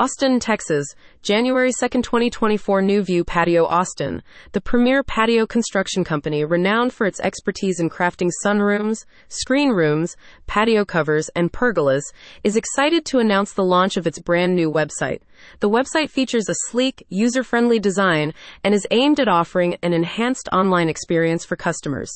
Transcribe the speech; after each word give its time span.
Austin, 0.00 0.40
Texas, 0.40 0.94
January 1.20 1.72
2, 1.78 2.00
2024. 2.00 2.80
Nu-View 2.80 3.22
Patio 3.22 3.66
Austin, 3.66 4.22
the 4.52 4.60
premier 4.62 5.02
patio 5.02 5.44
construction 5.44 6.04
company 6.04 6.42
renowned 6.42 6.94
for 6.94 7.06
its 7.06 7.20
expertise 7.20 7.78
in 7.78 7.90
crafting 7.90 8.30
sunrooms, 8.42 9.04
screen 9.28 9.68
rooms, 9.68 10.16
patio 10.46 10.86
covers, 10.86 11.28
and 11.36 11.52
pergolas, 11.52 12.00
is 12.42 12.56
excited 12.56 13.04
to 13.04 13.18
announce 13.18 13.52
the 13.52 13.62
launch 13.62 13.98
of 13.98 14.06
its 14.06 14.18
brand 14.18 14.56
new 14.56 14.72
website. 14.72 15.20
The 15.60 15.68
website 15.68 16.08
features 16.08 16.48
a 16.48 16.54
sleek, 16.68 17.04
user 17.10 17.42
friendly 17.42 17.78
design 17.78 18.32
and 18.64 18.74
is 18.74 18.86
aimed 18.90 19.20
at 19.20 19.28
offering 19.28 19.76
an 19.82 19.92
enhanced 19.92 20.48
online 20.50 20.88
experience 20.88 21.44
for 21.44 21.56
customers. 21.56 22.10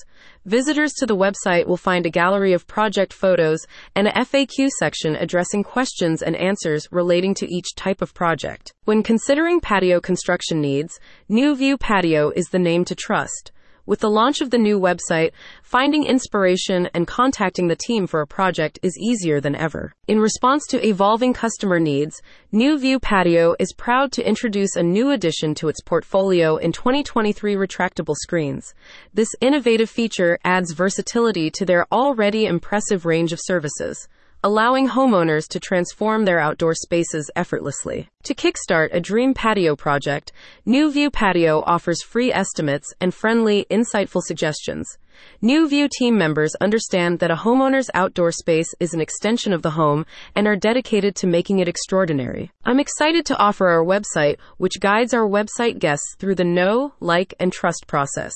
Visitors 0.46 0.92
to 0.94 1.06
the 1.06 1.16
website 1.16 1.66
will 1.66 1.76
find 1.76 2.06
a 2.06 2.10
gallery 2.10 2.52
of 2.52 2.66
project 2.66 3.12
photos 3.12 3.60
and 3.94 4.08
a 4.08 4.12
FAQ 4.12 4.68
section 4.78 5.16
addressing 5.16 5.62
questions 5.62 6.22
and 6.22 6.36
answers 6.36 6.88
relating 6.90 7.34
to 7.34 7.46
each 7.46 7.73
type 7.76 8.02
of 8.02 8.14
project. 8.14 8.72
When 8.84 9.02
considering 9.02 9.60
patio 9.60 10.00
construction 10.00 10.60
needs, 10.60 10.98
Nu-View 11.28 11.78
Patio 11.78 12.30
is 12.30 12.46
the 12.46 12.58
name 12.58 12.84
to 12.86 12.94
trust. 12.94 13.52
With 13.86 14.00
the 14.00 14.08
launch 14.08 14.40
of 14.40 14.48
the 14.48 14.56
new 14.56 14.80
website, 14.80 15.32
finding 15.62 16.06
inspiration 16.06 16.88
and 16.94 17.06
contacting 17.06 17.68
the 17.68 17.76
team 17.76 18.06
for 18.06 18.22
a 18.22 18.26
project 18.26 18.78
is 18.82 18.96
easier 18.98 19.42
than 19.42 19.54
ever. 19.54 19.92
In 20.08 20.20
response 20.20 20.64
to 20.68 20.86
evolving 20.86 21.34
customer 21.34 21.78
needs, 21.78 22.22
Nu-View 22.50 22.98
Patio 22.98 23.54
is 23.58 23.74
proud 23.74 24.10
to 24.12 24.26
introduce 24.26 24.74
a 24.74 24.82
new 24.82 25.10
addition 25.10 25.54
to 25.56 25.68
its 25.68 25.82
portfolio 25.82 26.56
in 26.56 26.72
2023 26.72 27.56
retractable 27.56 28.16
screens. 28.16 28.72
This 29.12 29.28
innovative 29.42 29.90
feature 29.90 30.38
adds 30.44 30.72
versatility 30.72 31.50
to 31.50 31.66
their 31.66 31.86
already 31.92 32.46
impressive 32.46 33.04
range 33.04 33.34
of 33.34 33.40
services 33.42 34.08
allowing 34.44 34.86
homeowners 34.86 35.48
to 35.48 35.58
transform 35.58 36.26
their 36.26 36.38
outdoor 36.38 36.74
spaces 36.74 37.30
effortlessly. 37.34 38.06
To 38.24 38.34
kickstart 38.34 38.90
a 38.92 39.00
dream 39.00 39.32
patio 39.32 39.74
project, 39.74 40.32
Nu-View 40.66 41.10
Patio 41.10 41.62
offers 41.66 42.02
free 42.02 42.30
estimates 42.30 42.92
and 43.00 43.14
friendly, 43.14 43.64
insightful 43.70 44.20
suggestions. 44.20 44.98
Nu-View 45.40 45.88
team 45.88 46.18
members 46.18 46.54
understand 46.60 47.20
that 47.20 47.30
a 47.30 47.36
homeowner's 47.36 47.90
outdoor 47.94 48.32
space 48.32 48.68
is 48.80 48.92
an 48.92 49.00
extension 49.00 49.54
of 49.54 49.62
the 49.62 49.70
home 49.70 50.04
and 50.34 50.46
are 50.46 50.56
dedicated 50.56 51.16
to 51.16 51.26
making 51.26 51.60
it 51.60 51.68
extraordinary. 51.68 52.50
I'm 52.66 52.80
excited 52.80 53.24
to 53.26 53.38
offer 53.38 53.68
our 53.68 53.82
website, 53.82 54.36
which 54.58 54.78
guides 54.78 55.14
our 55.14 55.26
website 55.26 55.78
guests 55.78 56.16
through 56.18 56.34
the 56.34 56.44
know, 56.44 56.92
like, 57.00 57.32
and 57.40 57.50
trust 57.50 57.86
process. 57.86 58.34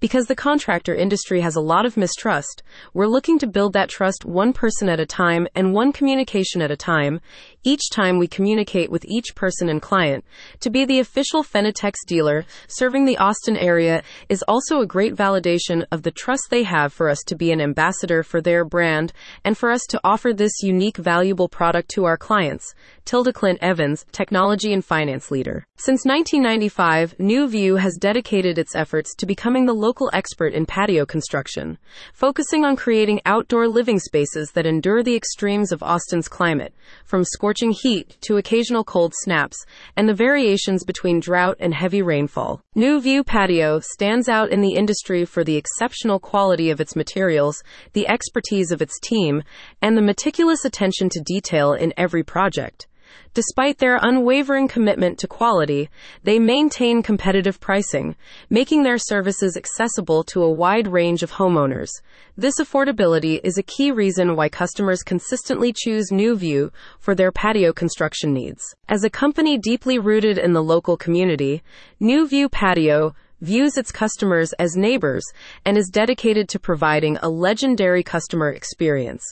Because 0.00 0.24
the 0.24 0.34
contractor 0.34 0.94
industry 0.94 1.42
has 1.42 1.56
a 1.56 1.60
lot 1.60 1.84
of 1.84 1.98
mistrust, 1.98 2.62
we're 2.94 3.06
looking 3.06 3.38
to 3.38 3.46
build 3.46 3.74
that 3.74 3.90
trust 3.90 4.24
one 4.24 4.54
person 4.54 4.88
at 4.88 4.98
a 4.98 5.04
time 5.04 5.46
and 5.54 5.74
one 5.74 5.92
communication 5.92 6.62
at 6.62 6.70
a 6.70 6.76
time, 6.76 7.20
each 7.64 7.90
time 7.90 8.18
we 8.18 8.26
communicate 8.26 8.90
with 8.90 9.04
each 9.04 9.34
person 9.34 9.68
and 9.68 9.82
client. 9.82 10.24
To 10.60 10.70
be 10.70 10.86
the 10.86 11.00
official 11.00 11.44
Fenetex 11.44 11.96
dealer 12.06 12.46
serving 12.66 13.04
the 13.04 13.18
Austin 13.18 13.58
area 13.58 14.02
is 14.30 14.42
also 14.48 14.80
a 14.80 14.86
great 14.86 15.14
validation 15.14 15.84
of 15.92 16.02
the 16.02 16.10
trust 16.10 16.44
they 16.48 16.62
have 16.62 16.94
for 16.94 17.10
us 17.10 17.18
to 17.26 17.36
be 17.36 17.52
an 17.52 17.60
ambassador 17.60 18.22
for 18.22 18.40
their 18.40 18.64
brand 18.64 19.12
and 19.44 19.58
for 19.58 19.70
us 19.70 19.82
to 19.90 20.00
offer 20.02 20.32
this 20.32 20.62
unique, 20.62 20.96
valuable 20.96 21.50
product 21.50 21.90
to 21.90 22.04
our 22.06 22.16
clients. 22.16 22.74
Tilda 23.04 23.34
Clint 23.34 23.58
Evans, 23.60 24.06
Technology 24.12 24.72
and 24.72 24.82
Finance 24.82 25.30
Leader. 25.30 25.66
Since 25.76 26.06
1995, 26.06 27.16
Nu-View 27.18 27.76
has 27.76 27.96
dedicated 27.96 28.56
its 28.56 28.74
efforts 28.74 29.14
to 29.16 29.26
becoming 29.26 29.66
the 29.66 29.74
local 29.74 29.89
expert 30.12 30.54
in 30.54 30.66
patio 30.66 31.04
construction, 31.04 31.78
focusing 32.12 32.64
on 32.64 32.76
creating 32.76 33.20
outdoor 33.26 33.68
living 33.68 33.98
spaces 33.98 34.52
that 34.52 34.66
endure 34.66 35.02
the 35.02 35.16
extremes 35.16 35.72
of 35.72 35.82
Austin's 35.82 36.28
climate, 36.28 36.74
from 37.04 37.24
scorching 37.24 37.72
heat 37.72 38.16
to 38.20 38.36
occasional 38.36 38.84
cold 38.84 39.12
snaps, 39.16 39.56
and 39.96 40.08
the 40.08 40.14
variations 40.14 40.84
between 40.84 41.20
drought 41.20 41.56
and 41.60 41.74
heavy 41.74 42.02
rainfall. 42.02 42.62
Nu-View 42.74 43.24
Patio 43.24 43.80
stands 43.80 44.28
out 44.28 44.50
in 44.50 44.60
the 44.60 44.74
industry 44.74 45.24
for 45.24 45.44
the 45.44 45.56
exceptional 45.56 46.18
quality 46.18 46.70
of 46.70 46.80
its 46.80 46.94
materials, 46.94 47.62
the 47.92 48.08
expertise 48.08 48.70
of 48.70 48.80
its 48.80 48.98
team, 49.00 49.42
and 49.82 49.96
the 49.96 50.02
meticulous 50.02 50.64
attention 50.64 51.08
to 51.08 51.20
detail 51.20 51.72
in 51.72 51.92
every 51.96 52.22
project. 52.22 52.86
Despite 53.34 53.78
their 53.78 53.98
unwavering 54.02 54.68
commitment 54.68 55.18
to 55.18 55.28
quality, 55.28 55.88
they 56.24 56.38
maintain 56.38 57.02
competitive 57.02 57.60
pricing, 57.60 58.16
making 58.48 58.82
their 58.82 58.98
services 58.98 59.56
accessible 59.56 60.24
to 60.24 60.42
a 60.42 60.50
wide 60.50 60.88
range 60.88 61.22
of 61.22 61.32
homeowners. 61.32 61.90
This 62.36 62.58
affordability 62.58 63.40
is 63.44 63.56
a 63.56 63.62
key 63.62 63.92
reason 63.92 64.34
why 64.36 64.48
customers 64.48 65.02
consistently 65.02 65.72
choose 65.72 66.10
Nu-View 66.10 66.72
for 66.98 67.14
their 67.14 67.30
patio 67.30 67.72
construction 67.72 68.32
needs. 68.32 68.62
As 68.88 69.04
a 69.04 69.10
company 69.10 69.58
deeply 69.58 69.98
rooted 69.98 70.38
in 70.38 70.52
the 70.52 70.62
local 70.62 70.96
community, 70.96 71.62
Nu-View 72.00 72.48
Patio 72.48 73.14
views 73.40 73.76
its 73.76 73.90
customers 73.90 74.52
as 74.54 74.76
neighbors 74.76 75.24
and 75.64 75.78
is 75.78 75.88
dedicated 75.88 76.48
to 76.48 76.58
providing 76.58 77.16
a 77.18 77.28
legendary 77.28 78.02
customer 78.02 78.50
experience. 78.50 79.22